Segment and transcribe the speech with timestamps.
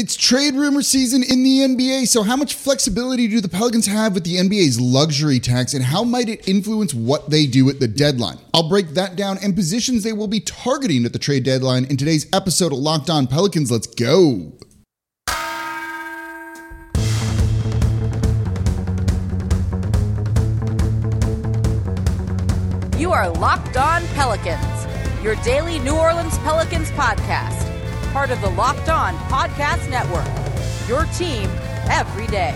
[0.00, 4.14] It's trade rumor season in the NBA, so how much flexibility do the Pelicans have
[4.14, 7.88] with the NBA's luxury tax, and how might it influence what they do at the
[7.88, 8.38] deadline?
[8.54, 11.96] I'll break that down and positions they will be targeting at the trade deadline in
[11.96, 13.72] today's episode of Locked On Pelicans.
[13.72, 14.52] Let's go.
[22.96, 27.67] You are Locked On Pelicans, your daily New Orleans Pelicans podcast
[28.18, 30.26] part of the Locked On Podcast Network.
[30.88, 31.48] Your team
[31.88, 32.52] every day.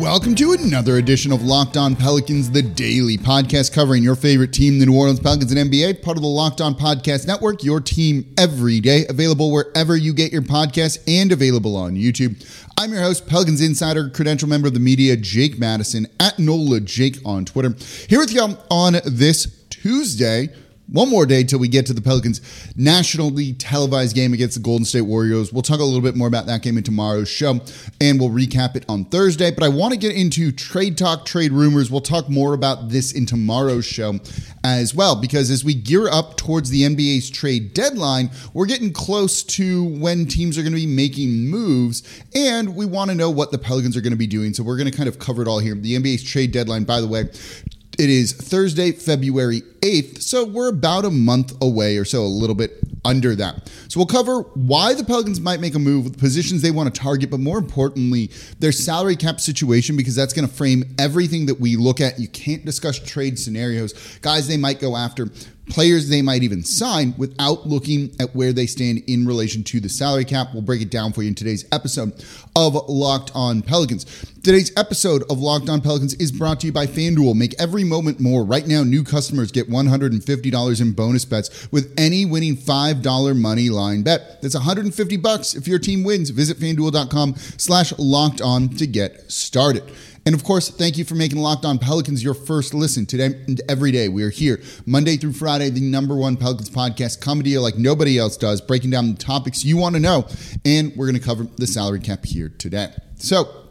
[0.00, 4.78] Welcome to another edition of Locked On Pelicans, the daily podcast covering your favorite team,
[4.78, 8.32] the New Orleans Pelicans and NBA, part of the Locked On Podcast Network, your team
[8.38, 12.40] every day, available wherever you get your podcasts and available on YouTube.
[12.78, 17.18] I'm your host, Pelicans Insider, credential member of the media, Jake Madison, at NOLA Jake
[17.24, 17.74] on Twitter.
[18.08, 20.48] Here with y'all on this Tuesday.
[20.88, 22.40] One more day till we get to the Pelicans'
[22.74, 25.52] nationally televised game against the Golden State Warriors.
[25.52, 27.60] We'll talk a little bit more about that game in tomorrow's show,
[28.00, 29.50] and we'll recap it on Thursday.
[29.50, 31.90] But I want to get into trade talk, trade rumors.
[31.90, 34.20] We'll talk more about this in tomorrow's show
[34.64, 39.42] as well, because as we gear up towards the NBA's trade deadline, we're getting close
[39.42, 42.02] to when teams are going to be making moves,
[42.34, 44.54] and we want to know what the Pelicans are going to be doing.
[44.54, 45.74] So we're going to kind of cover it all here.
[45.74, 47.24] The NBA's trade deadline, by the way,
[47.98, 52.56] it is Thursday, February 8th, so we're about a month away or so, a little
[52.56, 53.70] bit under that.
[53.88, 57.00] So we'll cover why the Pelicans might make a move, the positions they want to
[57.00, 61.60] target, but more importantly, their salary cap situation, because that's going to frame everything that
[61.60, 62.18] we look at.
[62.18, 65.28] You can't discuss trade scenarios, guys they might go after,
[65.68, 69.88] players they might even sign without looking at where they stand in relation to the
[69.88, 70.48] salary cap.
[70.52, 72.24] We'll break it down for you in today's episode
[72.56, 74.04] of Locked On Pelicans.
[74.42, 77.34] Today's episode of Locked On Pelicans is brought to you by FanDuel.
[77.34, 78.44] Make every moment more.
[78.44, 84.02] Right now, new customers get $150 in bonus bets with any winning $5 money line
[84.02, 84.42] bet.
[84.42, 86.30] That's 150 bucks if your team wins.
[86.30, 89.90] Visit fanduel.com slash locked on to get started.
[90.26, 93.60] And of course, thank you for making Locked On Pelicans your first listen today and
[93.68, 94.08] every day.
[94.08, 98.38] We are here Monday through Friday, the number one Pelicans podcast, comedy like nobody else
[98.38, 100.26] does, breaking down the topics you want to know.
[100.64, 102.94] And we're going to cover the salary cap here today.
[103.16, 103.64] So,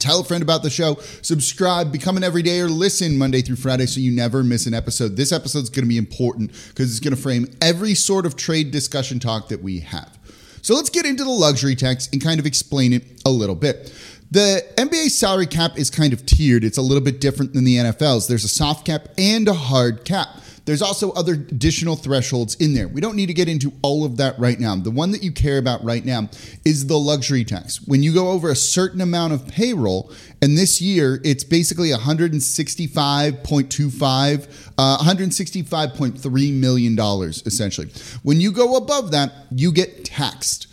[0.00, 3.86] tell a friend about the show, subscribe, become an everyday or listen Monday through Friday
[3.86, 5.16] so you never miss an episode.
[5.16, 8.34] This episode is going to be important because it's going to frame every sort of
[8.34, 10.18] trade discussion talk that we have.
[10.64, 13.92] So let's get into the luxury tax and kind of explain it a little bit.
[14.34, 16.64] The NBA salary cap is kind of tiered.
[16.64, 18.26] It's a little bit different than the NFL's.
[18.26, 20.26] There's a soft cap and a hard cap.
[20.64, 22.88] There's also other additional thresholds in there.
[22.88, 24.74] We don't need to get into all of that right now.
[24.74, 26.30] The one that you care about right now
[26.64, 27.80] is the luxury tax.
[27.86, 30.10] When you go over a certain amount of payroll,
[30.42, 37.88] and this year it's basically 165.25, uh, 165.3 million dollars essentially.
[38.24, 40.66] When you go above that, you get taxed.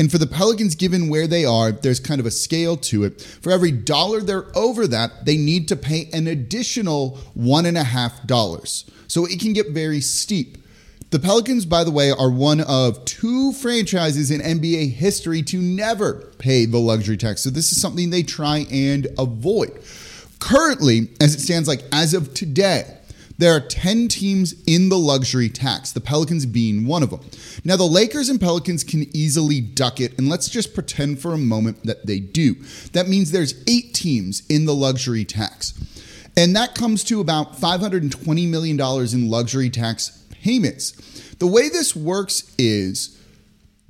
[0.00, 3.20] And for the Pelicans, given where they are, there's kind of a scale to it.
[3.20, 7.84] For every dollar they're over that, they need to pay an additional one and a
[7.84, 8.90] half dollars.
[9.08, 10.56] So it can get very steep.
[11.10, 16.32] The Pelicans, by the way, are one of two franchises in NBA history to never
[16.38, 17.42] pay the luxury tax.
[17.42, 19.82] So this is something they try and avoid.
[20.38, 22.99] Currently, as it stands, like as of today,
[23.40, 27.20] there are 10 teams in the luxury tax, the Pelicans being one of them.
[27.64, 31.38] Now, the Lakers and Pelicans can easily duck it, and let's just pretend for a
[31.38, 32.56] moment that they do.
[32.92, 35.72] That means there's eight teams in the luxury tax.
[36.36, 40.92] And that comes to about $520 million in luxury tax payments.
[41.38, 43.19] The way this works is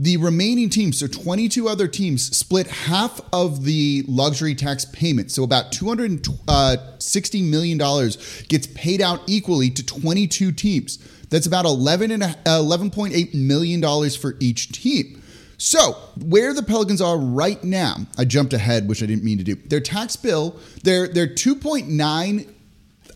[0.00, 5.30] the remaining teams, so 22 other teams, split half of the luxury tax payment.
[5.30, 10.96] So about $260 uh, gets paid out equally to 22 teams.
[11.28, 15.22] That's about $11.8 million for each team.
[15.58, 15.92] So,
[16.24, 19.56] where the Pelicans are right now, I jumped ahead, which I didn't mean to do.
[19.56, 22.48] Their tax bill, they're, they're 2.9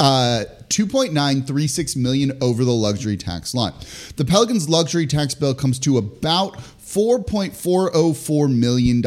[0.01, 3.73] uh, 2.936 million over the luxury tax line.
[4.17, 6.59] The Pelicans luxury tax bill comes to about
[6.95, 9.05] $4.404 million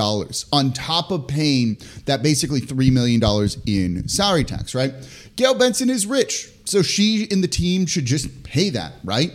[0.51, 3.21] on top of paying that basically $3 million
[3.65, 4.93] in salary tax, right?
[5.37, 9.31] Gayle Benson is rich, so she and the team should just pay that, right?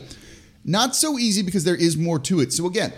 [0.64, 2.52] Not so easy because there is more to it.
[2.52, 2.92] So again,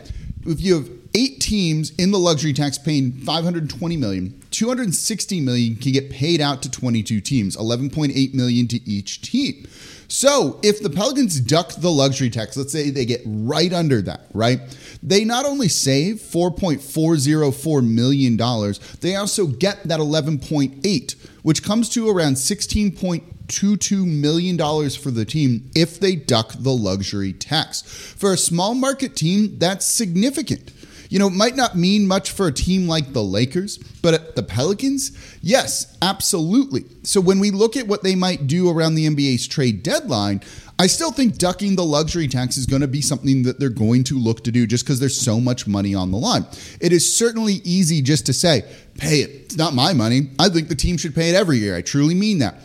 [0.47, 5.93] if you have eight teams in the luxury tax paying 520 million 260 million can
[5.93, 9.67] get paid out to 22 teams 11.8 million to each team.
[10.07, 14.27] So if the pelicans duck the luxury tax let's say they get right under that
[14.33, 14.61] right
[15.03, 21.13] they not only save 4.404 million dollars they also get that 11.8
[21.43, 24.59] which comes to around 16.8 $22 million
[24.91, 27.83] for the team if they duck the luxury tax.
[27.83, 30.73] For a small market team, that's significant.
[31.11, 34.37] You know, it might not mean much for a team like the Lakers, but at
[34.37, 35.13] the Pelicans,
[35.43, 36.87] yes, absolutely.
[37.05, 40.41] So when we look at what they might do around the NBA's trade deadline,
[40.77, 44.03] I still think ducking the luxury tax is going to be something that they're going
[44.05, 46.47] to look to do just because there's so much money on the line.
[46.81, 48.65] It is certainly easy just to say,
[48.99, 49.31] pay it.
[49.31, 50.31] It's not my money.
[50.39, 51.77] I think the team should pay it every year.
[51.77, 52.57] I truly mean that.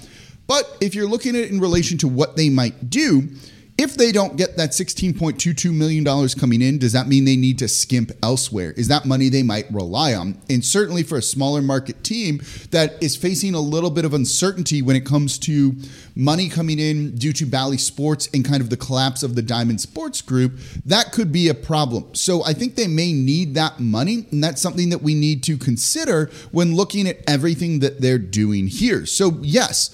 [0.49, 3.29] But if you're looking at it in relation to what they might do,
[3.77, 7.67] if they don't get that $16.22 million coming in, does that mean they need to
[7.67, 8.71] skimp elsewhere?
[8.71, 10.41] Is that money they might rely on?
[10.49, 12.41] And certainly for a smaller market team
[12.71, 15.75] that is facing a little bit of uncertainty when it comes to
[16.15, 19.79] money coming in due to Bally Sports and kind of the collapse of the Diamond
[19.79, 22.15] Sports Group, that could be a problem.
[22.15, 25.57] So I think they may need that money, and that's something that we need to
[25.57, 29.05] consider when looking at everything that they're doing here.
[29.05, 29.91] So, yes,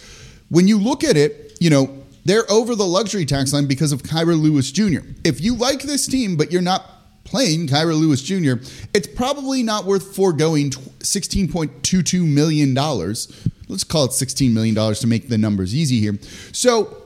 [0.50, 4.04] when you look at it, you know, they're over the luxury tax line because of
[4.04, 5.08] Kira Lewis Jr.
[5.24, 6.84] If you like this team, but you're not
[7.24, 8.54] playing Kira Lewis Jr.,
[8.94, 12.74] it's probably not worth foregoing $16.22 million.
[12.74, 16.18] Let's call it $16 million to make the numbers easy here.
[16.52, 17.05] So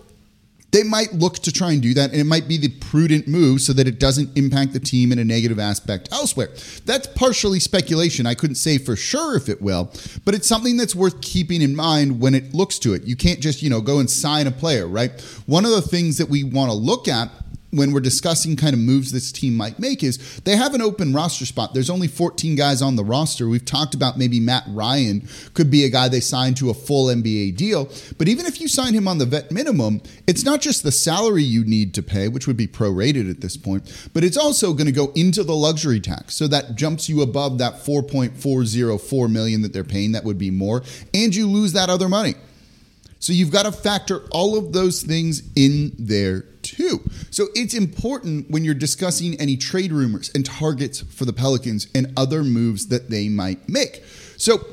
[0.72, 3.62] they might look to try and do that, and it might be the prudent move
[3.62, 6.50] so that it doesn't impact the team in a negative aspect elsewhere.
[6.86, 8.26] That's partially speculation.
[8.26, 9.92] I couldn't say for sure if it will,
[10.26, 13.04] but it's something that's worth keeping in mind when it looks to it.
[13.04, 15.20] You can't just, you know, go and sign a player, right?
[15.46, 17.32] One of the things that we want to look at
[17.72, 21.14] when we're discussing kind of moves this team might make is they have an open
[21.14, 21.74] roster spot.
[21.74, 23.48] There's only 14 guys on the roster.
[23.48, 27.08] We've talked about maybe Matt Ryan could be a guy they sign to a full
[27.08, 27.90] NBA deal.
[28.18, 31.44] But even if you sign him on the vet minimum, it's not just the salary
[31.44, 34.88] you need to pay, which would be prorated at this point, but it's also going
[34.88, 36.36] to go into the luxury tax.
[36.36, 40.14] So that jumps you above that 4.404 million that they're paying.
[40.14, 40.82] That would be more.
[41.14, 42.36] And you lose that other money.
[43.20, 47.02] So you've got to factor all of those things in there too.
[47.32, 52.14] So it's important when you're discussing any trade rumors and targets for the Pelicans and
[52.18, 54.04] other moves that they might make.
[54.38, 54.66] So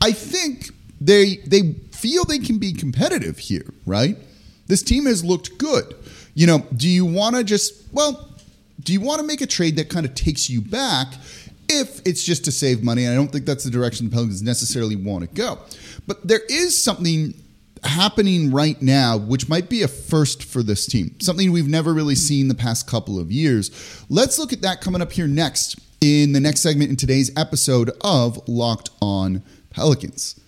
[0.00, 0.70] I think
[1.00, 4.16] they they feel they can be competitive here, right?
[4.66, 5.94] This team has looked good.
[6.34, 8.28] You know, do you want to just well,
[8.82, 11.14] do you want to make a trade that kind of takes you back
[11.68, 13.08] if it's just to save money?
[13.08, 15.58] I don't think that's the direction the Pelicans necessarily want to go.
[16.06, 17.34] But there is something
[17.84, 22.14] happening right now, which might be a first for this team, something we've never really
[22.14, 23.70] seen the past couple of years.
[24.08, 27.90] Let's look at that coming up here next in the next segment in today's episode
[28.00, 30.40] of Locked On Pelicans.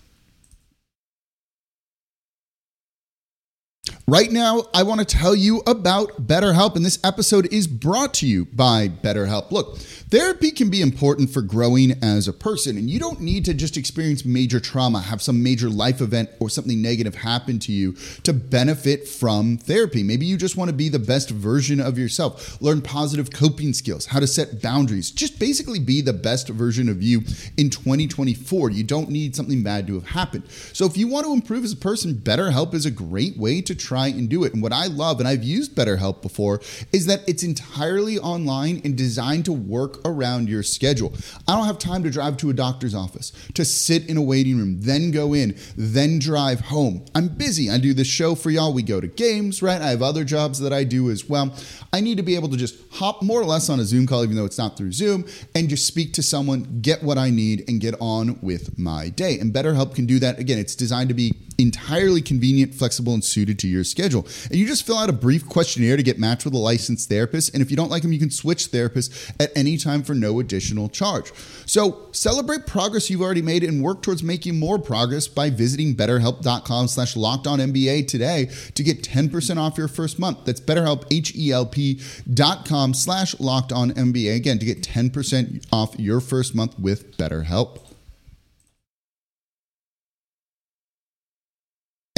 [4.05, 8.27] Right now, I want to tell you about BetterHelp, and this episode is brought to
[8.27, 9.49] you by BetterHelp.
[9.49, 13.53] Look, therapy can be important for growing as a person, and you don't need to
[13.53, 17.93] just experience major trauma, have some major life event or something negative happen to you
[18.23, 20.03] to benefit from therapy.
[20.03, 24.07] Maybe you just want to be the best version of yourself, learn positive coping skills,
[24.07, 27.19] how to set boundaries, just basically be the best version of you
[27.55, 28.69] in 2024.
[28.69, 30.43] You don't need something bad to have happened.
[30.73, 33.73] So, if you want to improve as a person, BetterHelp is a great way to
[33.73, 34.53] try try and do it.
[34.53, 36.61] And what I love, and I've used BetterHelp before,
[36.91, 41.13] is that it's entirely online and designed to work around your schedule.
[41.47, 44.57] I don't have time to drive to a doctor's office, to sit in a waiting
[44.57, 47.05] room, then go in, then drive home.
[47.13, 47.69] I'm busy.
[47.69, 48.73] I do this show for y'all.
[48.73, 49.81] We go to games, right?
[49.81, 51.55] I have other jobs that I do as well.
[51.91, 54.23] I need to be able to just hop more or less on a Zoom call,
[54.23, 57.63] even though it's not through Zoom, and just speak to someone, get what I need,
[57.67, 59.39] and get on with my day.
[59.39, 60.39] And BetterHelp can do that.
[60.39, 64.27] Again, it's designed to be entirely convenient, flexible, and suited to your schedule.
[64.49, 67.53] And you just fill out a brief questionnaire to get matched with a licensed therapist.
[67.53, 70.39] And if you don't like them, you can switch therapists at any time for no
[70.39, 71.31] additional charge.
[71.65, 76.87] So celebrate progress you've already made and work towards making more progress by visiting betterhelp.com
[76.87, 80.45] slash NBA today to get 10% off your first month.
[80.45, 84.35] That's betterhelp, H-E-L-P dot com slash NBA.
[84.35, 87.82] Again, to get 10% off your first month with BetterHelp.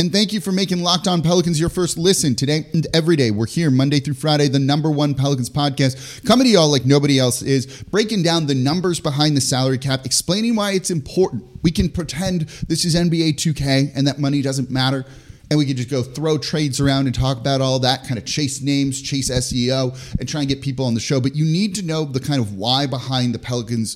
[0.06, 3.32] And thank you for making Locked On Pelicans your first listen today and every day.
[3.32, 7.18] We're here Monday through Friday, the number one Pelicans podcast, coming to y'all like nobody
[7.18, 11.44] else is, breaking down the numbers behind the salary cap, explaining why it's important.
[11.64, 15.06] We can pretend this is NBA 2K and that money doesn't matter.
[15.50, 18.26] And we can just go throw trades around and talk about all that, kind of
[18.26, 21.20] chase names, chase SEO, and try and get people on the show.
[21.20, 23.96] But you need to know the kind of why behind the Pelicans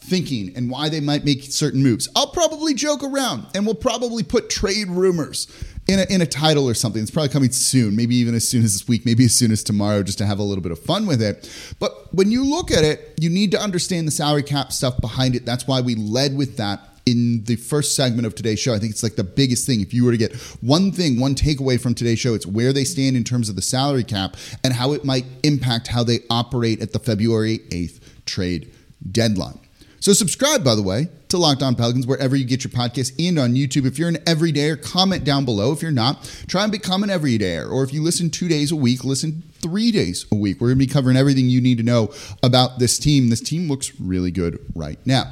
[0.00, 2.08] thinking and why they might make certain moves.
[2.16, 5.46] I'll probably joke around and we'll probably put trade rumors
[5.86, 7.02] in a, in a title or something.
[7.02, 9.62] It's probably coming soon, maybe even as soon as this week, maybe as soon as
[9.62, 11.50] tomorrow, just to have a little bit of fun with it.
[11.78, 15.34] But when you look at it, you need to understand the salary cap stuff behind
[15.34, 15.44] it.
[15.44, 18.74] That's why we led with that in the first segment of today's show.
[18.74, 19.80] I think it's like the biggest thing.
[19.80, 22.84] If you were to get one thing, one takeaway from today's show, it's where they
[22.84, 26.80] stand in terms of the salary cap and how it might impact how they operate
[26.80, 28.72] at the February 8th trade
[29.10, 29.58] deadline.
[30.00, 33.38] So subscribe, by the way, to Locked On Pelicans wherever you get your podcast and
[33.38, 33.84] on YouTube.
[33.84, 35.72] If you're an everydayer, comment down below.
[35.72, 37.70] If you're not, try and become an everydayer.
[37.70, 40.58] Or if you listen two days a week, listen three days a week.
[40.58, 43.28] We're going to be covering everything you need to know about this team.
[43.28, 45.30] This team looks really good right now.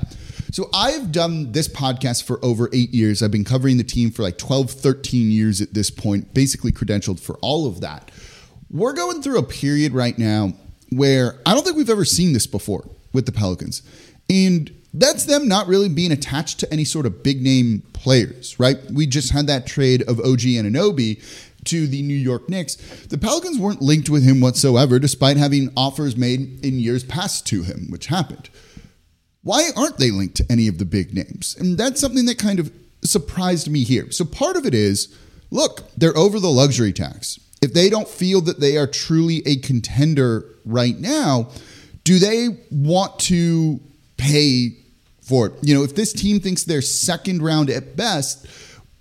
[0.52, 3.22] So I've done this podcast for over eight years.
[3.22, 7.20] I've been covering the team for like 12, 13 years at this point, basically credentialed
[7.20, 8.10] for all of that.
[8.70, 10.52] We're going through a period right now
[10.90, 13.82] where I don't think we've ever seen this before with the Pelicans.
[14.28, 18.78] And that's them not really being attached to any sort of big name players, right?
[18.90, 21.22] We just had that trade of OG Anunoby
[21.64, 22.76] to the New York Knicks.
[23.06, 27.62] The Pelicans weren't linked with him whatsoever, despite having offers made in years past to
[27.62, 28.48] him, which happened.
[29.42, 31.56] Why aren't they linked to any of the big names?
[31.58, 34.10] And that's something that kind of surprised me here.
[34.10, 35.14] So part of it is
[35.50, 37.38] look, they're over the luxury tax.
[37.62, 41.50] If they don't feel that they are truly a contender right now,
[42.04, 43.80] do they want to
[44.18, 44.76] pay
[45.22, 45.52] for it.
[45.62, 48.46] You know, if this team thinks they're second round at best,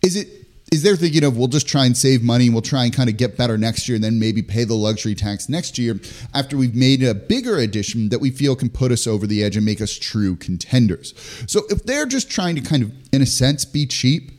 [0.02, 0.30] is it
[0.72, 3.10] is they're thinking of we'll just try and save money and we'll try and kind
[3.10, 5.98] of get better next year and then maybe pay the luxury tax next year
[6.34, 9.56] after we've made a bigger addition that we feel can put us over the edge
[9.56, 11.14] and make us true contenders.
[11.48, 14.37] So if they're just trying to kind of in a sense be cheap,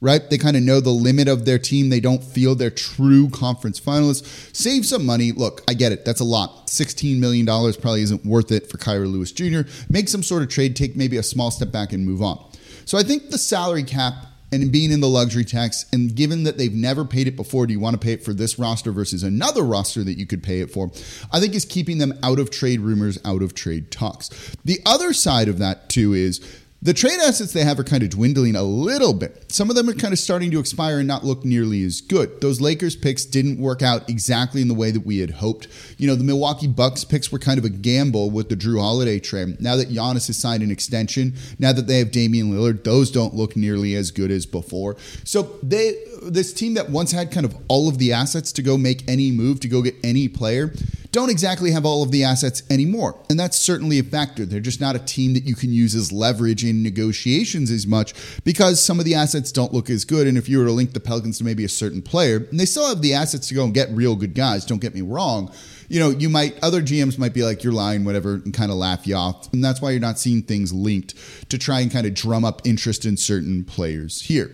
[0.00, 0.28] right?
[0.28, 1.88] They kind of know the limit of their team.
[1.88, 4.54] They don't feel they're true conference finalists.
[4.54, 5.32] Save some money.
[5.32, 6.04] Look, I get it.
[6.04, 6.68] That's a lot.
[6.68, 9.62] $16 million probably isn't worth it for Kira Lewis Jr.
[9.90, 12.44] Make some sort of trade, take maybe a small step back and move on.
[12.84, 14.14] So I think the salary cap
[14.50, 17.72] and being in the luxury tax, and given that they've never paid it before, do
[17.72, 20.60] you want to pay it for this roster versus another roster that you could pay
[20.60, 20.90] it for?
[21.30, 24.30] I think is keeping them out of trade rumors, out of trade talks.
[24.64, 26.40] The other side of that, too, is
[26.80, 29.50] the trade assets they have are kind of dwindling a little bit.
[29.50, 32.40] Some of them are kind of starting to expire and not look nearly as good.
[32.40, 35.66] Those Lakers picks didn't work out exactly in the way that we had hoped.
[35.96, 39.18] You know, the Milwaukee Bucks picks were kind of a gamble with the Jrue Holiday
[39.18, 39.60] trade.
[39.60, 43.34] Now that Giannis has signed an extension, now that they have Damian Lillard, those don't
[43.34, 44.96] look nearly as good as before.
[45.24, 48.76] So they this team that once had kind of all of the assets to go
[48.76, 50.72] make any move, to go get any player,
[51.10, 53.18] don't exactly have all of the assets anymore.
[53.30, 54.44] And that's certainly a factor.
[54.44, 58.14] They're just not a team that you can use as leverage in negotiations as much
[58.44, 60.26] because some of the assets don't look as good.
[60.26, 62.66] And if you were to link the Pelicans to maybe a certain player, and they
[62.66, 65.50] still have the assets to go and get real good guys, don't get me wrong.
[65.88, 68.76] You know, you might, other GMs might be like, you're lying, whatever, and kind of
[68.76, 69.50] laugh you off.
[69.54, 71.14] And that's why you're not seeing things linked
[71.48, 74.50] to try and kind of drum up interest in certain players here.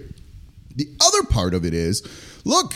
[0.76, 2.02] The other part of it is
[2.44, 2.75] look,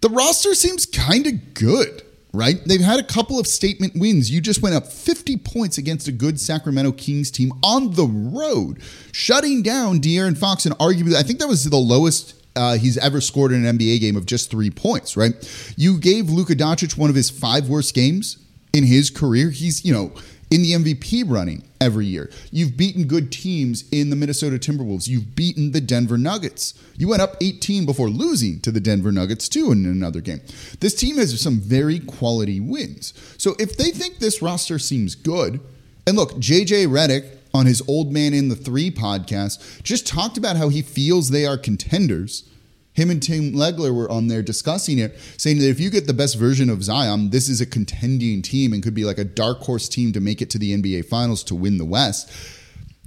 [0.00, 2.02] the roster seems kind of good
[2.32, 2.56] right?
[2.64, 4.30] They've had a couple of statement wins.
[4.30, 8.80] You just went up 50 points against a good Sacramento Kings team on the road,
[9.12, 13.20] shutting down De'Aaron Fox and arguably, I think that was the lowest uh, he's ever
[13.20, 15.32] scored in an NBA game of just three points, right?
[15.76, 18.38] You gave Luka Doncic one of his five worst games
[18.72, 19.50] in his career.
[19.50, 20.12] He's, you know,
[20.52, 22.30] in the MVP running every year.
[22.50, 25.08] You've beaten good teams in the Minnesota Timberwolves.
[25.08, 26.74] You've beaten the Denver Nuggets.
[26.98, 30.42] You went up 18 before losing to the Denver Nuggets, too, in another game.
[30.80, 33.14] This team has some very quality wins.
[33.38, 35.58] So if they think this roster seems good,
[36.06, 40.56] and look, JJ Redick on his Old Man and the Three podcast just talked about
[40.56, 42.46] how he feels they are contenders
[42.92, 46.12] him and Tim Legler were on there discussing it, saying that if you get the
[46.12, 49.60] best version of Zion, this is a contending team and could be like a dark
[49.60, 52.30] horse team to make it to the NBA Finals to win the West.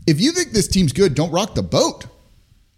[0.07, 2.05] If you think this team's good, don't rock the boat,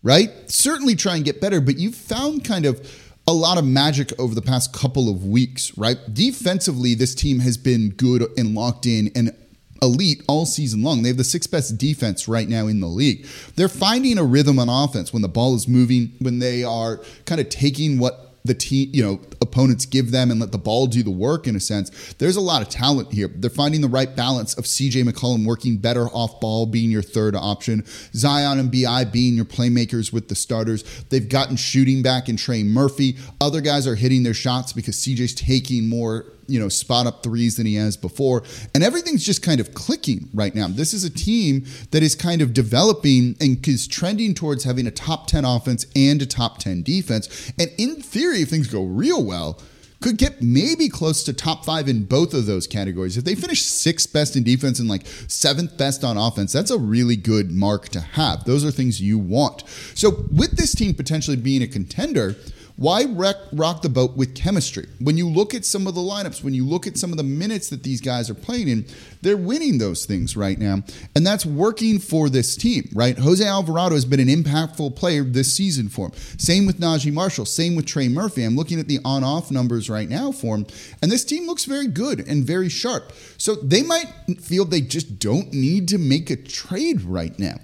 [0.03, 0.29] right?
[0.47, 2.85] Certainly try and get better, but you've found kind of
[3.25, 5.97] a lot of magic over the past couple of weeks, right?
[6.13, 9.35] Defensively, this team has been good and locked in and
[9.81, 11.01] elite all season long.
[11.01, 13.25] They have the sixth best defense right now in the league.
[13.55, 17.41] They're finding a rhythm on offense when the ball is moving, when they are kind
[17.41, 21.03] of taking what the team, you know, opponents give them and let the ball do
[21.03, 22.13] the work in a sense.
[22.13, 23.27] There's a lot of talent here.
[23.27, 27.35] They're finding the right balance of CJ McCollum working better off ball, being your third
[27.35, 30.83] option, Zion and BI being your playmakers with the starters.
[31.09, 33.17] They've gotten shooting back in Trey Murphy.
[33.39, 37.57] Other guys are hitting their shots because CJ's taking more you know, spot up threes
[37.57, 38.43] than he has before.
[38.73, 40.67] And everything's just kind of clicking right now.
[40.67, 44.91] This is a team that is kind of developing and is trending towards having a
[44.91, 47.51] top 10 offense and a top 10 defense.
[47.59, 49.61] And in theory, if things go real well,
[49.99, 53.17] could get maybe close to top five in both of those categories.
[53.17, 56.77] If they finish sixth best in defense and like seventh best on offense, that's a
[56.77, 58.43] really good mark to have.
[58.43, 59.63] Those are things you want.
[59.95, 62.35] So, with this team potentially being a contender,
[62.77, 64.87] why wreck, rock the boat with chemistry?
[64.99, 67.23] When you look at some of the lineups, when you look at some of the
[67.23, 68.85] minutes that these guys are playing in,
[69.23, 70.83] they're winning those things right now.
[71.15, 73.17] And that's working for this team, right?
[73.17, 76.11] Jose Alvarado has been an impactful player this season for him.
[76.37, 78.43] Same with Naji Marshall, same with Trey Murphy.
[78.43, 80.67] I'm looking at the on off numbers right now for him,
[81.01, 83.11] and this team looks very good and very sharp.
[83.39, 87.57] So they might feel they just don't need to make a trade right now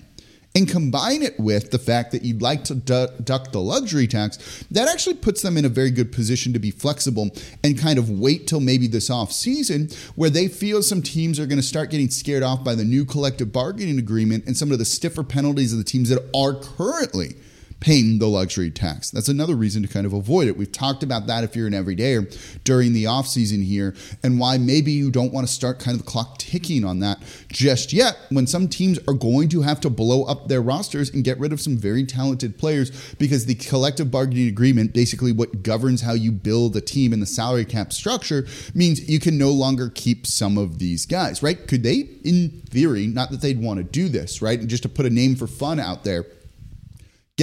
[0.56, 4.64] and combine it with the fact that you'd like to du- duck the luxury tax,
[4.70, 7.32] that actually puts them in a very good position to be flexible
[7.64, 11.48] and kind of wait till maybe this off season where they feel some teams are
[11.48, 14.78] going to start getting scared off by the new collective bargaining agreement and some of
[14.78, 17.36] the stiffer penalties of the teams that are currently
[17.84, 19.12] paying the luxury tax.
[19.12, 20.56] That's another reason to kind of avoid it.
[20.56, 22.24] We've talked about that if you're an everydayer
[22.64, 26.06] during the off season here and why maybe you don't want to start kind of
[26.06, 29.90] the clock ticking on that just yet when some teams are going to have to
[29.90, 34.10] blow up their rosters and get rid of some very talented players because the collective
[34.10, 38.48] bargaining agreement, basically what governs how you build a team in the salary cap structure,
[38.74, 41.68] means you can no longer keep some of these guys, right?
[41.68, 44.58] Could they, in theory, not that they'd want to do this, right?
[44.58, 46.26] And just to put a name for fun out there,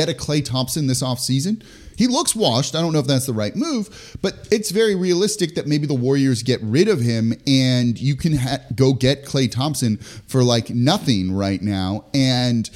[0.00, 1.62] get a Klay Thompson this offseason.
[1.96, 2.74] He looks washed.
[2.74, 5.94] I don't know if that's the right move, but it's very realistic that maybe the
[5.94, 10.70] Warriors get rid of him and you can ha- go get Klay Thompson for like
[10.70, 12.06] nothing right now.
[12.14, 12.70] And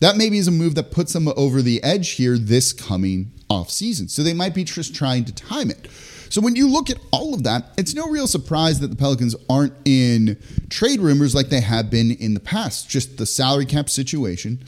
[0.00, 4.10] that maybe is a move that puts them over the edge here this coming offseason.
[4.10, 5.86] So they might be just trying to time it.
[6.28, 9.36] So when you look at all of that, it's no real surprise that the Pelicans
[9.48, 10.36] aren't in
[10.70, 12.90] trade rumors like they have been in the past.
[12.90, 14.58] Just the salary cap situation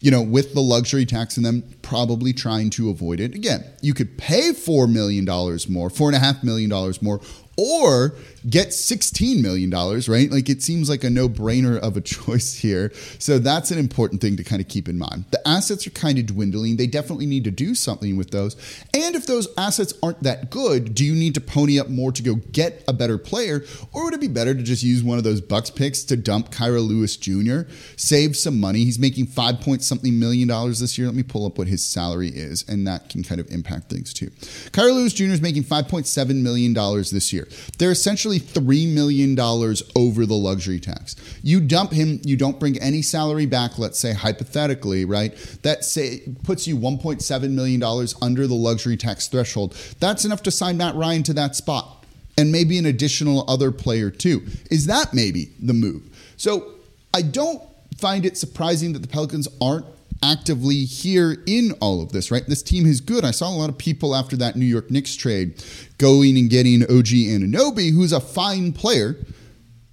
[0.00, 3.34] you know, with the luxury tax and them probably trying to avoid it.
[3.34, 7.20] Again, you could pay $4 million more, $4.5 million more,
[7.56, 8.14] or
[8.48, 10.30] get $16 million, right?
[10.30, 12.92] Like it seems like a no brainer of a choice here.
[13.18, 15.24] So that's an important thing to kind of keep in mind.
[15.30, 16.76] The assets are kind of dwindling.
[16.76, 18.54] They definitely need to do something with those.
[18.94, 22.22] And if those assets aren't that good, do you need to pony up more to
[22.22, 23.64] go get a better player?
[23.92, 26.50] Or would it be better to just use one of those Bucks picks to dump
[26.50, 28.84] Kira Lewis Jr., save some money?
[28.84, 31.06] He's making five point something million dollars this year.
[31.06, 34.12] Let me pull up what his salary is, and that can kind of impact things
[34.12, 34.30] too.
[34.70, 35.24] Kira Lewis Jr.
[35.24, 37.45] is making $5.7 million this year.
[37.78, 41.16] They're essentially $3 million over the luxury tax.
[41.42, 45.34] You dump him, you don't bring any salary back, let's say hypothetically, right?
[45.62, 47.82] That say puts you $1.7 million
[48.22, 49.76] under the luxury tax threshold.
[50.00, 52.04] That's enough to sign Matt Ryan to that spot.
[52.38, 54.46] And maybe an additional other player too.
[54.70, 56.02] Is that maybe the move?
[56.36, 56.74] So
[57.14, 57.62] I don't
[57.96, 59.86] find it surprising that the Pelicans aren't
[60.22, 62.46] actively here in all of this, right?
[62.46, 63.24] This team is good.
[63.24, 65.62] I saw a lot of people after that New York Knicks trade
[65.98, 69.16] going and getting OG Anunoby, who's a fine player,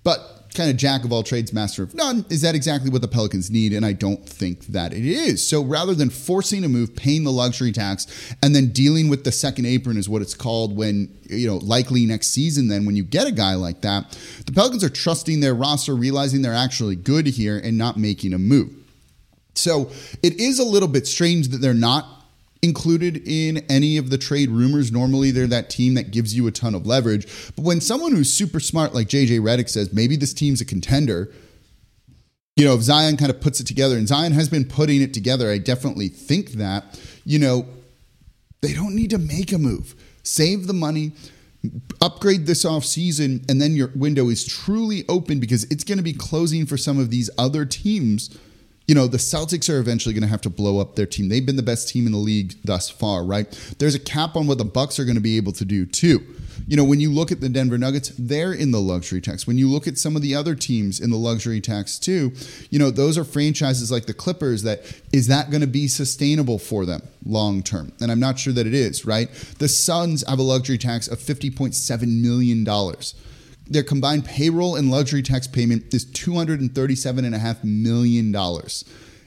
[0.04, 2.26] but kind of jack of all trades, master of none.
[2.30, 3.74] Is that exactly what the Pelicans need?
[3.74, 5.46] And I don't think that it is.
[5.46, 9.32] So rather than forcing a move, paying the luxury tax, and then dealing with the
[9.32, 13.04] second apron is what it's called when, you know, likely next season, then when you
[13.04, 17.28] get a guy like that, the Pelicans are trusting their roster, realizing they're actually good
[17.28, 18.83] here and not making a move.
[19.56, 22.24] So it is a little bit strange that they're not
[22.64, 24.92] included in any of the trade rumors.
[24.92, 27.28] Normally, they're that team that gives you a ton of leverage.
[27.56, 31.32] But when someone who's super smart, like JJ Redick, says maybe this team's a contender,
[32.56, 35.14] you know, if Zion kind of puts it together, and Zion has been putting it
[35.14, 37.68] together, I definitely think that, you know,
[38.62, 39.96] they don't need to make a move.
[40.24, 41.12] Save the money,
[42.00, 46.04] upgrade this off season, and then your window is truly open because it's going to
[46.04, 48.38] be closing for some of these other teams
[48.88, 51.30] you know, the Celtics are eventually going to have to blow up their team.
[51.30, 53.50] They've been the best team in the league thus far, right?
[53.80, 56.22] There's a cap on what the Bucks are going to be able to do too.
[56.68, 59.48] You know, when you look at the Denver Nuggets, they're in the luxury tax.
[59.48, 62.34] When you look at some of the other teams in the luxury tax too,
[62.70, 66.60] you know, those are franchises like the Clippers that is that going to be sustainable
[66.60, 67.92] for them long term?
[68.02, 69.30] And I'm not sure that it is, right?
[69.60, 72.66] The Suns have a luxury tax of $50.7 million
[73.68, 78.36] their combined payroll and luxury tax payment is $237.5 million.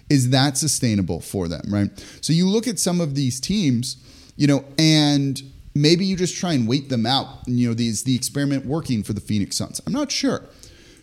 [0.09, 1.91] Is that sustainable for them, right?
[2.21, 3.97] So you look at some of these teams,
[4.37, 5.43] you know, and
[5.75, 7.41] maybe you just try and wait them out.
[7.47, 9.81] You know, these the experiment working for the Phoenix Suns.
[9.87, 10.45] I'm not sure.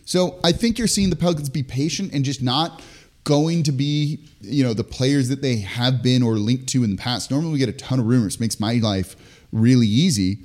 [0.04, 2.82] So I think you're seeing the Pelicans be patient and just not
[3.24, 6.90] going to be, you know, the players that they have been or linked to in
[6.90, 7.30] the past.
[7.30, 9.16] Normally we get a ton of rumors, makes my life
[9.50, 10.38] really easy.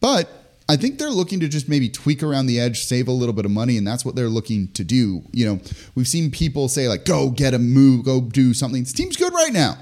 [0.00, 0.28] But
[0.72, 3.44] I think they're looking to just maybe tweak around the edge, save a little bit
[3.44, 5.22] of money, and that's what they're looking to do.
[5.30, 5.60] You know,
[5.94, 9.34] we've seen people say like, "Go get a move, go do something." This team's good
[9.34, 9.76] right now.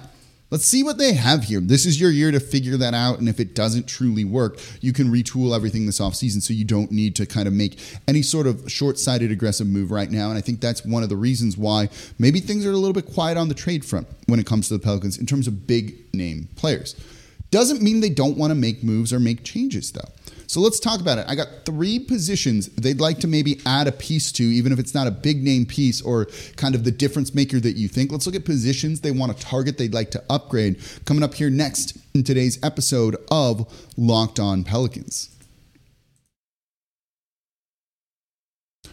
[0.51, 1.61] Let's see what they have here.
[1.61, 3.21] This is your year to figure that out.
[3.21, 6.91] And if it doesn't truly work, you can retool everything this offseason so you don't
[6.91, 10.29] need to kind of make any sort of short sighted aggressive move right now.
[10.29, 13.07] And I think that's one of the reasons why maybe things are a little bit
[13.07, 16.13] quiet on the trade front when it comes to the Pelicans in terms of big
[16.13, 16.97] name players.
[17.53, 20.09] Doesn't mean they don't want to make moves or make changes, though.
[20.51, 21.27] So let's talk about it.
[21.29, 24.97] I got three positions they'd like to maybe add a piece to, even if it's
[24.97, 28.11] not a big name piece or kind of the difference maker that you think.
[28.11, 30.81] Let's look at positions they want to target, they'd like to upgrade.
[31.05, 35.31] Coming up here next in today's episode of Locked On Pelicans.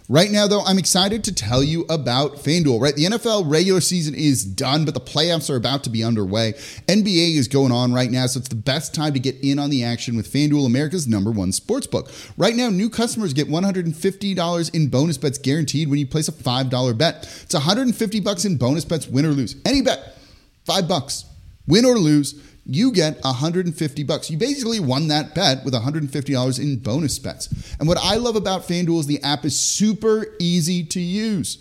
[0.10, 2.96] Right now, though, I'm excited to tell you about FanDuel, right?
[2.96, 6.54] The NFL regular season is done, but the playoffs are about to be underway.
[6.88, 9.70] NBA is going on right now, so it's the best time to get in on
[9.70, 12.10] the action with FanDuel, America's number one sports book.
[12.38, 16.98] Right now, new customers get $150 in bonus bets guaranteed when you place a $5
[16.98, 17.30] bet.
[17.44, 19.58] It's 150 bucks in bonus bets, win or lose.
[19.66, 20.18] Any bet,
[20.64, 21.26] five bucks,
[21.68, 24.30] win or lose you get 150 bucks.
[24.30, 27.48] You basically won that bet with $150 in bonus bets.
[27.80, 31.58] And what I love about FanDuel is the app is super easy to use.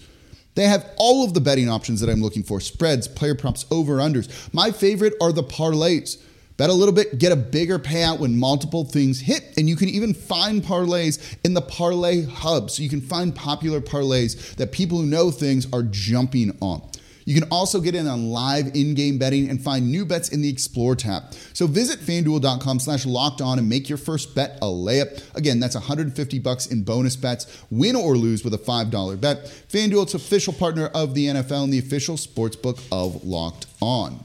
[0.56, 3.98] They have all of the betting options that I'm looking for spreads, player props, over
[3.98, 4.52] unders.
[4.52, 6.20] My favorite are the parlays.
[6.56, 9.44] Bet a little bit, get a bigger payout when multiple things hit.
[9.58, 12.70] And you can even find parlays in the parlay hub.
[12.70, 16.82] So you can find popular parlays that people who know things are jumping on.
[17.26, 20.48] You can also get in on live in-game betting and find new bets in the
[20.48, 21.34] Explore tab.
[21.52, 25.34] So visit fanduel.com slash locked on and make your first bet a layup.
[25.34, 29.44] Again, that's 150 bucks in bonus bets, win or lose with a $5 bet.
[29.68, 34.24] FanDuel, it's official partner of the NFL and the official sports book of Locked On.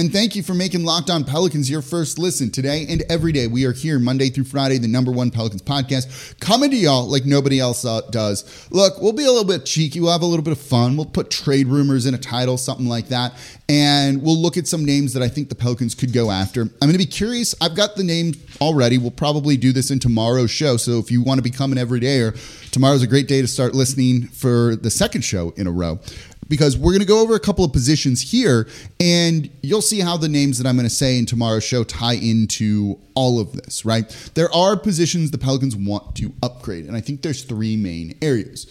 [0.00, 3.46] And thank you for making Locked On Pelicans your first listen today and every day.
[3.46, 7.26] We are here Monday through Friday, the number one Pelicans podcast, coming to y'all like
[7.26, 8.66] nobody else uh, does.
[8.70, 10.00] Look, we'll be a little bit cheeky.
[10.00, 10.96] We'll have a little bit of fun.
[10.96, 13.34] We'll put trade rumors in a title, something like that.
[13.68, 16.62] And we'll look at some names that I think the Pelicans could go after.
[16.62, 17.54] I'm going to be curious.
[17.60, 18.96] I've got the name already.
[18.96, 20.78] We'll probably do this in tomorrow's show.
[20.78, 22.32] So if you want to be become an everydayer,
[22.70, 25.98] tomorrow's a great day to start listening for the second show in a row
[26.50, 30.16] because we're going to go over a couple of positions here and you'll see how
[30.18, 33.86] the names that I'm going to say in tomorrow's show tie into all of this,
[33.86, 34.04] right?
[34.34, 38.66] There are positions the Pelicans want to upgrade, and I think there's three main areas.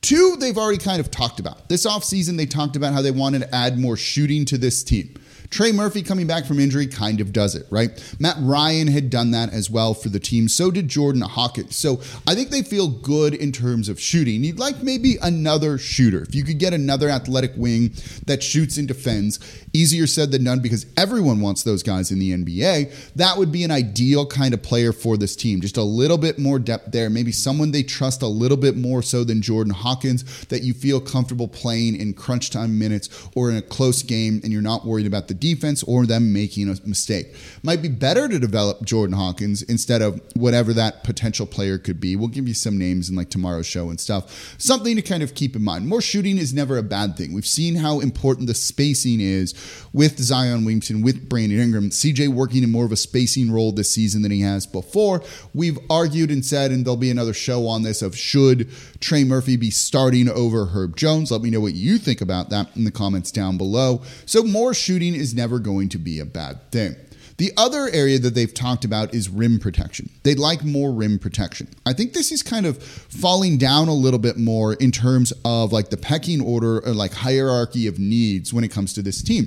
[0.00, 1.68] Two, they've already kind of talked about.
[1.68, 5.14] This offseason, they talked about how they wanted to add more shooting to this team.
[5.50, 7.90] Trey Murphy coming back from injury kind of does it, right?
[8.18, 10.48] Matt Ryan had done that as well for the team.
[10.48, 11.76] So did Jordan Hawkins.
[11.76, 14.44] So I think they feel good in terms of shooting.
[14.44, 16.22] You'd like maybe another shooter.
[16.22, 17.94] If you could get another athletic wing
[18.26, 19.40] that shoots and defends,
[19.72, 23.14] easier said than done because everyone wants those guys in the NBA.
[23.16, 25.60] That would be an ideal kind of player for this team.
[25.60, 27.08] Just a little bit more depth there.
[27.08, 31.00] Maybe someone they trust a little bit more so than Jordan Hawkins that you feel
[31.00, 35.06] comfortable playing in crunch time minutes or in a close game and you're not worried
[35.06, 37.34] about the defense or them making a mistake.
[37.62, 42.16] Might be better to develop Jordan Hawkins instead of whatever that potential player could be.
[42.16, 44.54] We'll give you some names in like tomorrow's show and stuff.
[44.58, 45.86] Something to kind of keep in mind.
[45.88, 47.32] More shooting is never a bad thing.
[47.32, 49.54] We've seen how important the spacing is
[49.92, 51.90] with Zion Williamson, with Brandon Ingram.
[51.90, 55.22] CJ working in more of a spacing role this season than he has before.
[55.54, 58.70] We've argued and said, and there'll be another show on this of should
[59.00, 61.30] Trey Murphy be starting over Herb Jones?
[61.30, 64.02] Let me know what you think about that in the comments down below.
[64.26, 66.96] So more shooting is never going to be a bad thing.
[67.38, 70.10] The other area that they've talked about is rim protection.
[70.24, 71.68] They'd like more rim protection.
[71.86, 75.72] I think this is kind of falling down a little bit more in terms of
[75.72, 79.46] like the pecking order or like hierarchy of needs when it comes to this team.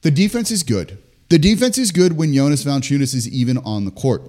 [0.00, 0.96] The defense is good.
[1.28, 4.22] The defense is good when Jonas Valanciunas is even on the court.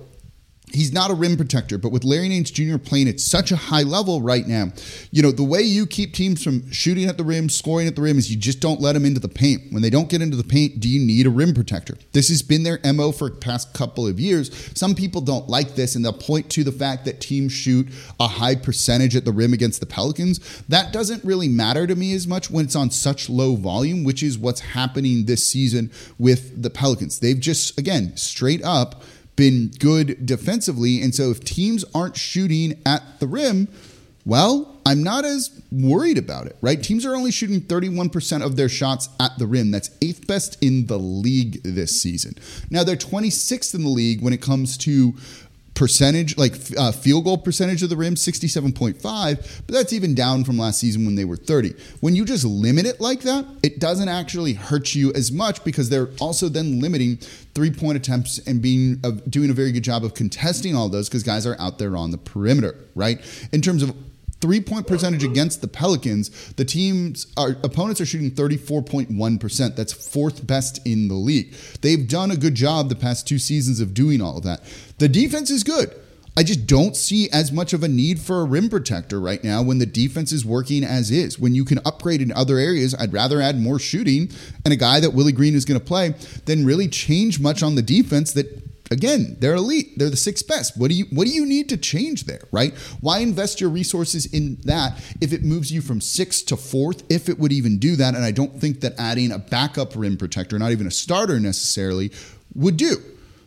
[0.71, 2.77] He's not a rim protector, but with Larry Nance Jr.
[2.77, 4.71] playing at such a high level right now,
[5.11, 8.01] you know, the way you keep teams from shooting at the rim, scoring at the
[8.01, 9.71] rim is you just don't let them into the paint.
[9.71, 11.97] When they don't get into the paint, do you need a rim protector?
[12.11, 14.71] This has been their MO for the past couple of years.
[14.75, 17.87] Some people don't like this and they'll point to the fact that teams shoot
[18.19, 20.63] a high percentage at the rim against the Pelicans.
[20.69, 24.23] That doesn't really matter to me as much when it's on such low volume, which
[24.23, 27.19] is what's happening this season with the Pelicans.
[27.19, 29.03] They've just, again, straight up,
[29.39, 31.01] been good defensively.
[31.01, 33.69] And so if teams aren't shooting at the rim,
[34.25, 36.83] well, I'm not as worried about it, right?
[36.83, 39.71] Teams are only shooting 31% of their shots at the rim.
[39.71, 42.33] That's eighth best in the league this season.
[42.69, 45.13] Now, they're 26th in the league when it comes to
[45.79, 49.01] percentage, like uh, field goal percentage of the rim, 67.5,
[49.65, 51.73] but that's even down from last season when they were 30.
[52.01, 55.87] When you just limit it like that, it doesn't actually hurt you as much because
[55.87, 57.15] they're also then limiting
[57.55, 61.07] three point attempts and being uh, doing a very good job of contesting all those
[61.07, 63.21] because guys are out there on the perimeter, right?
[63.53, 63.95] In terms of
[64.41, 69.75] three point percentage against the Pelicans, the team's opponents are shooting 34.1%.
[69.75, 71.53] That's fourth best in the league.
[71.81, 74.61] They've done a good job the past two seasons of doing all of that.
[74.97, 75.93] The defense is good.
[76.37, 79.61] I just don't see as much of a need for a rim protector right now
[79.61, 81.37] when the defense is working as is.
[81.37, 84.31] When you can upgrade in other areas, I'd rather add more shooting
[84.63, 86.13] and a guy that Willie Green is going to play
[86.45, 89.97] than really change much on the defense that again, they're elite.
[89.97, 90.77] They're the sixth best.
[90.77, 92.75] What do you what do you need to change there, right?
[93.01, 97.29] Why invest your resources in that if it moves you from sixth to fourth, if
[97.29, 98.15] it would even do that?
[98.15, 102.11] And I don't think that adding a backup rim protector, not even a starter necessarily,
[102.55, 102.97] would do.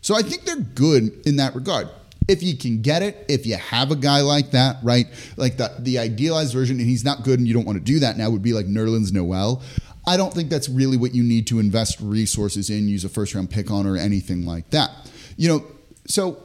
[0.00, 1.88] So I think they're good in that regard.
[2.28, 5.06] If you can get it, if you have a guy like that, right?
[5.36, 7.98] Like the the idealized version, and he's not good and you don't want to do
[8.00, 9.62] that now, would be like Nerlens Noel.
[10.06, 13.34] I don't think that's really what you need to invest resources in, use a first
[13.34, 14.90] round pick on, or anything like that.
[15.36, 15.66] You know,
[16.06, 16.42] so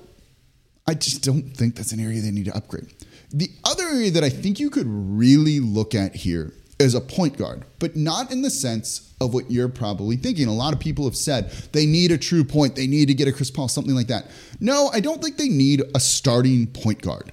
[0.88, 2.94] I just don't think that's an area they need to upgrade.
[3.32, 7.38] The other area that I think you could really look at here is a point
[7.38, 10.48] guard, but not in the sense of what you're probably thinking.
[10.48, 13.28] A lot of people have said they need a true point, they need to get
[13.28, 14.28] a Chris Paul, something like that.
[14.60, 17.32] No, I don't think they need a starting point guard.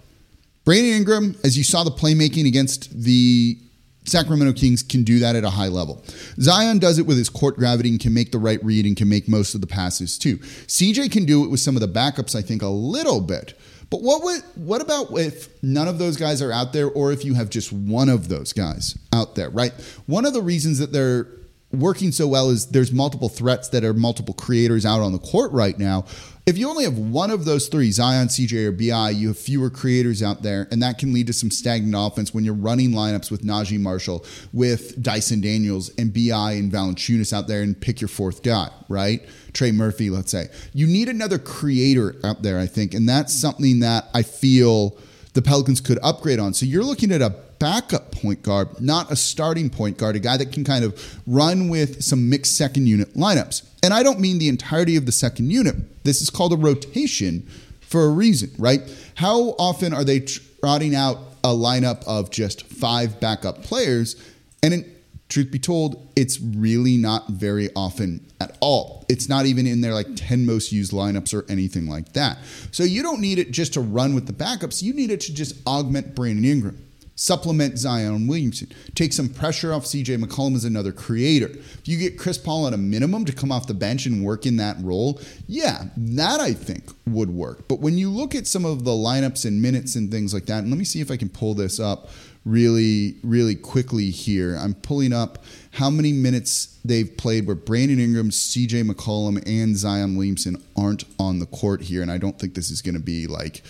[0.65, 3.59] Brandon Ingram, as you saw the playmaking against the
[4.05, 6.05] Sacramento Kings can do that at a high level.
[6.41, 9.09] Zion does it with his court gravity and can make the right read and can
[9.09, 10.39] make most of the passes too.
[10.39, 13.59] CJ can do it with some of the backups, I think, a little bit.
[13.91, 17.25] But what would, what about if none of those guys are out there, or if
[17.25, 19.73] you have just one of those guys out there, right?
[20.07, 21.29] One of the reasons that they're
[21.71, 25.53] working so well is there's multiple threats that are multiple creators out on the court
[25.53, 26.05] right now.
[26.47, 29.71] If you only have one of those three, Zion, CJ, or BI, you have fewer
[29.71, 33.31] creators out there, and that can lead to some stagnant offense when you're running lineups
[33.31, 38.09] with Naji Marshall, with Dyson Daniels, and BI and Valanciunas out there, and pick your
[38.09, 39.27] fourth guy, right?
[39.55, 40.49] Trey Murphy, let's say.
[40.75, 44.99] You need another creator out there, I think, and that's something that I feel
[45.33, 46.53] the Pelicans could upgrade on.
[46.53, 50.37] So you're looking at a backup point guard, not a starting point guard, a guy
[50.37, 53.63] that can kind of run with some mixed second unit lineups.
[53.85, 55.77] And I don't mean the entirety of the second unit.
[56.05, 57.47] This is called a rotation
[57.83, 58.81] for a reason, right?
[59.15, 64.17] How often are they trotting out a lineup of just five backup players?
[64.63, 64.95] And in,
[65.29, 69.05] truth be told, it's really not very often at all.
[69.11, 72.39] It's not even in their like 10 most used lineups or anything like that.
[72.71, 74.83] So you don't need it just to run with the backups.
[74.83, 76.83] You need it to just augment Brandon Ingram
[77.17, 78.73] supplement Zion Williamson.
[78.95, 81.47] Take some pressure off CJ McCollum as another creator.
[81.49, 84.47] If you get Chris Paul at a minimum to come off the bench and work
[84.47, 87.69] in that role, yeah, that I think would work.
[87.69, 90.59] But when you look at some of the lineups and minutes and things like that,
[90.61, 92.09] and let me see if I can pull this up
[92.45, 94.57] really, really quickly here.
[94.57, 100.17] I'm pulling up how many minutes they've played where Brandon Ingram, CJ McCollum, and Zion
[100.17, 102.03] Williamson aren't on the court here.
[102.03, 103.63] And I don't think this is going to be like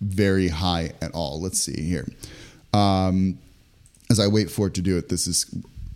[0.00, 1.40] very high at all.
[1.40, 2.06] Let's see here.
[2.72, 3.38] Um,
[4.10, 5.46] as I wait for it to do it, this is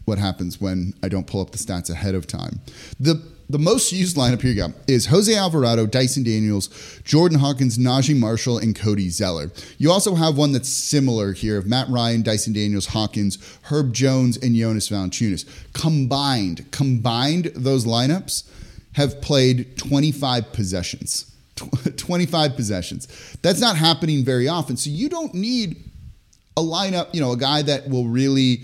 [0.05, 2.61] what happens when I don't pull up the stats ahead of time.
[3.01, 6.69] The the most used lineup here you go is Jose Alvarado, Dyson Daniels,
[7.05, 9.51] Jordan Hawkins, Naji Marshall, and Cody Zeller.
[9.77, 14.39] You also have one that's similar here of Matt Ryan, Dyson Daniels, Hawkins, Herb Jones,
[14.39, 15.45] and Jonas Valanciunas.
[15.75, 18.49] Combined, combined those lineups
[18.95, 21.31] have played 25 possessions.
[21.97, 23.37] 25 possessions.
[23.43, 24.77] That's not happening very often.
[24.77, 25.77] So you don't need
[26.57, 28.63] a lineup, you know, a guy that will really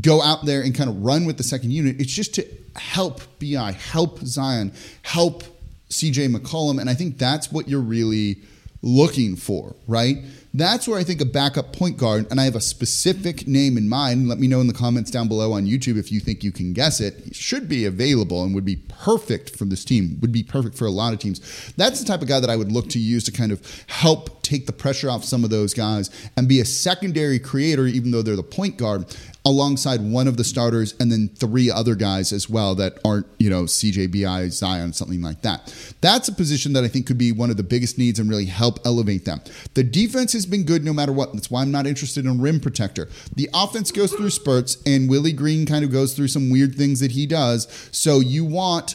[0.00, 2.00] go out there and kind of run with the second unit.
[2.00, 5.42] It's just to help BI, help Zion, help
[5.90, 6.80] CJ McCollum.
[6.80, 8.38] And I think that's what you're really
[8.82, 10.18] looking for, right?
[10.52, 13.88] That's where I think a backup point guard, and I have a specific name in
[13.88, 14.28] mind.
[14.28, 16.72] Let me know in the comments down below on YouTube if you think you can
[16.72, 17.36] guess it.
[17.36, 20.90] should be available and would be perfect for this team, would be perfect for a
[20.90, 21.72] lot of teams.
[21.76, 24.42] That's the type of guy that I would look to use to kind of help
[24.42, 28.22] take the pressure off some of those guys and be a secondary creator, even though
[28.22, 29.04] they're the point guard,
[29.44, 33.48] alongside one of the starters and then three other guys as well that aren't, you
[33.48, 35.74] know, CJBI, Zion, something like that.
[36.00, 38.44] That's a position that I think could be one of the biggest needs and really
[38.44, 39.40] help elevate them.
[39.74, 41.32] The defense has been good no matter what.
[41.32, 43.08] That's why I'm not interested in rim protector.
[43.34, 47.00] The offense goes through spurts and Willie Green kind of goes through some weird things
[47.00, 47.66] that he does.
[47.92, 48.94] So you want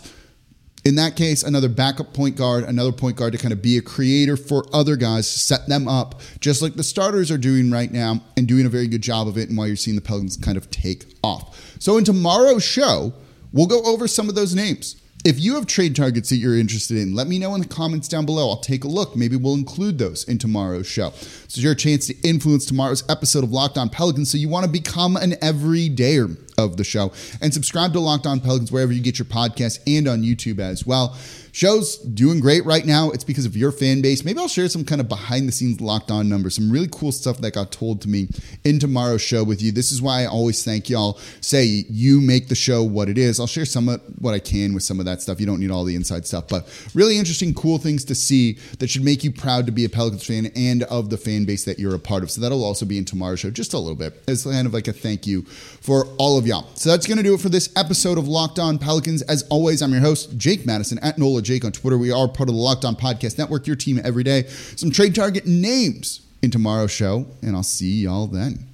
[0.85, 3.81] in that case, another backup point guard, another point guard to kind of be a
[3.81, 8.21] creator for other guys, set them up, just like the starters are doing right now,
[8.37, 9.49] and doing a very good job of it.
[9.49, 11.59] And while you're seeing the Pelicans kind of take off.
[11.79, 13.13] So, in tomorrow's show,
[13.51, 15.01] we'll go over some of those names.
[15.25, 18.07] If you have trade targets that you're interested in, let me know in the comments
[18.07, 18.47] down below.
[18.47, 19.15] I'll take a look.
[19.15, 21.13] Maybe we'll include those in tomorrow's show.
[21.47, 24.29] So, your chance to influence tomorrow's episode of Locked On Pelicans.
[24.29, 27.11] So, you want to become an everydayer of the show.
[27.41, 30.85] And subscribe to Locked On Pelicans wherever you get your podcasts and on YouTube as
[30.85, 31.17] well.
[31.55, 33.11] Show's doing great right now.
[33.11, 34.25] It's because of your fan base.
[34.25, 37.13] Maybe I'll share some kind of behind the scenes locked on numbers, some really cool
[37.13, 38.27] stuff that got told to me
[38.65, 39.71] in tomorrow's show with you.
[39.71, 41.17] This is why I always thank y'all.
[41.39, 43.39] Say you make the show what it is.
[43.39, 45.39] I'll share some of what I can with some of that stuff.
[45.39, 48.89] You don't need all the inside stuff, but really interesting, cool things to see that
[48.89, 51.79] should make you proud to be a Pelicans fan and of the fan base that
[51.79, 52.31] you're a part of.
[52.31, 54.21] So that'll also be in tomorrow's show just a little bit.
[54.27, 56.67] It's kind of like a thank you for all of y'all.
[56.75, 59.23] So that's going to do it for this episode of Locked On Pelicans.
[59.23, 61.97] As always, I'm your host, Jake Madison at NOLA Jake on Twitter.
[61.97, 64.43] We are part of the Locked On Podcast Network, your team every day.
[64.75, 68.67] Some trade target names in tomorrow's show, and I'll see y'all then.